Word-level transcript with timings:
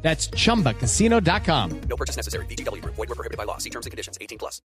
That's 0.00 0.30
chumbacasino.com. 0.30 1.70
No 1.88 1.96
purchase 1.96 2.16
necessary. 2.16 2.46
BGW. 2.46 2.82
Void 2.84 2.96
were 2.96 3.14
prohibited 3.14 3.36
by 3.36 3.44
law. 3.44 3.58
See 3.58 3.70
terms 3.70 3.84
and 3.84 3.90
conditions. 3.90 4.16
18 4.18 4.38
plus. 4.38 4.62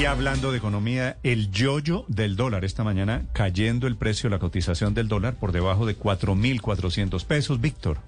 Y 0.00 0.06
hablando 0.06 0.50
de 0.50 0.58
economía, 0.58 1.18
el 1.22 1.52
yoyo 1.52 2.04
del 2.08 2.34
dólar 2.34 2.64
esta 2.64 2.82
mañana 2.82 3.26
cayendo 3.32 3.86
el 3.86 3.96
precio, 3.96 4.28
la 4.28 4.40
cotización 4.40 4.92
del 4.92 5.06
dólar 5.06 5.36
por 5.36 5.52
debajo 5.52 5.86
de 5.86 5.96
4.400 5.96 7.24
pesos, 7.24 7.60
Víctor. 7.60 7.98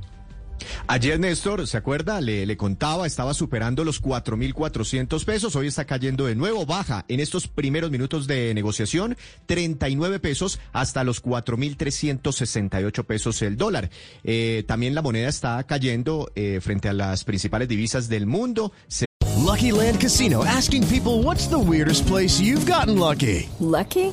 Ayer 0.87 1.19
Néstor, 1.19 1.66
¿se 1.66 1.77
acuerda? 1.77 2.20
Le, 2.20 2.46
le 2.46 2.56
contaba, 2.56 3.06
estaba 3.06 3.34
superando 3.34 3.84
los 3.84 4.02
4.400 4.02 5.24
pesos, 5.24 5.56
hoy 5.56 5.69
está 5.69 5.84
cayendo 5.84 6.27
de 6.27 6.34
nuevo, 6.34 6.66
baja 6.66 7.05
en 7.09 7.20
estos 7.20 7.48
primeros 7.48 7.91
minutos 7.91 8.27
de 8.27 8.55
negociación, 8.55 9.16
39 9.46 10.20
pesos 10.20 10.60
hasta 10.73 11.05
los 11.05 11.23
4.368 11.23 13.05
pesos 13.05 13.42
el 13.42 13.56
dólar. 13.56 13.91
Eh, 14.24 14.65
también 14.66 14.95
la 14.95 15.02
moneda 15.02 15.29
está 15.29 15.62
cayendo 15.65 16.30
eh, 16.34 16.60
frente 16.62 16.88
a 16.88 16.93
las 16.93 17.24
principales 17.24 17.68
divisas 17.68 18.09
del 18.09 18.27
mundo. 18.27 18.73
Se 18.88 19.07
Lucky 19.37 19.70
Land 19.70 20.01
Casino 20.01 20.45
asking 20.45 20.87
people 20.88 21.23
what's 21.23 21.46
the 21.46 21.59
weirdest 21.59 22.07
place 22.07 22.41
you've 22.41 22.66
gotten 22.66 22.98
lucky? 22.98 23.48
Lucky? 23.60 24.12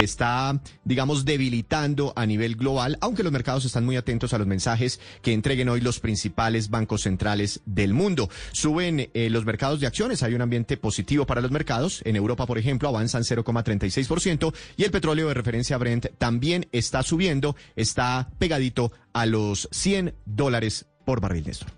Está, 0.00 0.60
digamos, 0.84 1.24
debilitando 1.24 2.12
a 2.16 2.26
nivel 2.26 2.56
global, 2.56 2.98
aunque 3.00 3.22
los 3.22 3.32
mercados 3.32 3.64
están 3.64 3.84
muy 3.84 3.96
atentos 3.96 4.32
a 4.32 4.38
los 4.38 4.46
mensajes 4.46 5.00
que 5.22 5.32
entreguen 5.32 5.68
hoy 5.68 5.80
los 5.80 6.00
principales 6.00 6.70
bancos 6.70 7.02
centrales 7.02 7.60
del 7.66 7.94
mundo. 7.94 8.28
Suben 8.52 9.10
eh, 9.12 9.30
los 9.30 9.44
mercados 9.44 9.80
de 9.80 9.86
acciones, 9.86 10.22
hay 10.22 10.34
un 10.34 10.42
ambiente 10.42 10.76
positivo 10.76 11.26
para 11.26 11.40
los 11.40 11.50
mercados. 11.50 12.02
En 12.04 12.16
Europa, 12.16 12.46
por 12.46 12.58
ejemplo, 12.58 12.88
avanzan 12.88 13.22
0,36% 13.22 14.54
y 14.76 14.84
el 14.84 14.90
petróleo 14.90 15.28
de 15.28 15.34
referencia 15.34 15.78
Brent 15.78 16.06
también 16.18 16.68
está 16.72 17.02
subiendo, 17.02 17.56
está 17.76 18.30
pegadito 18.38 18.92
a 19.12 19.26
los 19.26 19.68
100 19.72 20.14
dólares 20.24 20.86
por 21.04 21.20
barril, 21.20 21.44
Néstor. 21.46 21.70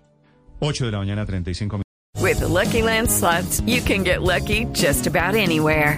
8 0.59 0.85
de 0.85 0.91
la 0.91 0.97
mañana, 0.99 1.25
35 1.25 1.77
minutos. 1.77 1.91
With 2.21 2.39
the 2.39 2.47
Lucky 2.47 2.83
Land 2.83 3.09
slots, 3.09 3.61
you 3.65 3.81
can 3.81 4.03
get 4.03 4.21
lucky 4.21 4.65
just 4.73 5.07
about 5.07 5.35
anywhere. 5.35 5.97